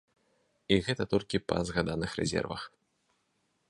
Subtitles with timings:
[0.75, 2.61] І гэта толькі па згаданых рэзервах.